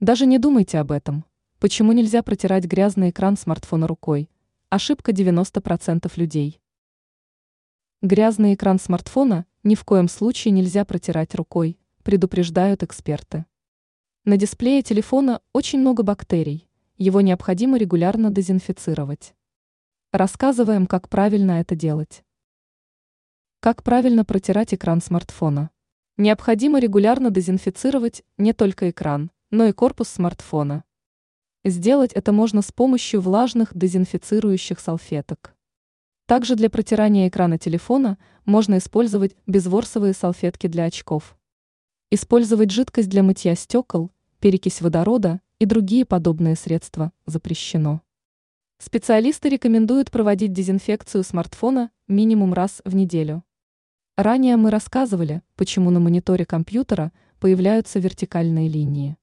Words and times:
Даже 0.00 0.26
не 0.26 0.38
думайте 0.38 0.78
об 0.78 0.92
этом. 0.92 1.24
Почему 1.58 1.92
нельзя 1.92 2.22
протирать 2.22 2.64
грязный 2.66 3.08
экран 3.08 3.34
смартфона 3.38 3.86
рукой? 3.86 4.28
Ошибка 4.68 5.12
90% 5.12 6.12
людей. 6.16 6.60
Грязный 8.02 8.52
экран 8.52 8.78
смартфона 8.78 9.46
ни 9.62 9.74
в 9.74 9.84
коем 9.84 10.08
случае 10.08 10.52
нельзя 10.52 10.84
протирать 10.84 11.34
рукой, 11.34 11.78
предупреждают 12.02 12.82
эксперты. 12.82 13.46
На 14.26 14.36
дисплее 14.36 14.82
телефона 14.82 15.40
очень 15.54 15.80
много 15.80 16.02
бактерий, 16.02 16.68
его 16.98 17.22
необходимо 17.22 17.78
регулярно 17.78 18.30
дезинфицировать. 18.30 19.34
Рассказываем, 20.12 20.86
как 20.86 21.08
правильно 21.08 21.52
это 21.52 21.74
делать. 21.74 22.22
Как 23.60 23.82
правильно 23.82 24.26
протирать 24.26 24.74
экран 24.74 25.00
смартфона? 25.00 25.70
Необходимо 26.18 26.80
регулярно 26.80 27.30
дезинфицировать 27.30 28.24
не 28.36 28.52
только 28.52 28.90
экран, 28.90 29.30
но 29.50 29.66
и 29.66 29.72
корпус 29.72 30.08
смартфона. 30.08 30.84
Сделать 31.64 32.12
это 32.12 32.32
можно 32.32 32.62
с 32.62 32.70
помощью 32.70 33.20
влажных 33.20 33.76
дезинфицирующих 33.76 34.78
салфеток. 34.78 35.56
Также 36.26 36.56
для 36.56 36.70
протирания 36.70 37.28
экрана 37.28 37.58
телефона 37.58 38.18
можно 38.44 38.78
использовать 38.78 39.36
безворсовые 39.46 40.12
салфетки 40.12 40.66
для 40.66 40.84
очков. 40.84 41.36
Использовать 42.10 42.70
жидкость 42.70 43.08
для 43.08 43.22
мытья 43.22 43.54
стекол, 43.54 44.10
перекись 44.40 44.80
водорода 44.80 45.40
и 45.58 45.66
другие 45.66 46.04
подобные 46.04 46.56
средства 46.56 47.12
запрещено. 47.26 48.00
Специалисты 48.78 49.48
рекомендуют 49.48 50.10
проводить 50.10 50.52
дезинфекцию 50.52 51.24
смартфона 51.24 51.90
минимум 52.08 52.52
раз 52.52 52.82
в 52.84 52.94
неделю. 52.94 53.42
Ранее 54.16 54.56
мы 54.56 54.70
рассказывали, 54.70 55.42
почему 55.56 55.90
на 55.90 55.98
мониторе 55.98 56.44
компьютера 56.44 57.12
появляются 57.40 57.98
вертикальные 57.98 58.68
линии. 58.68 59.16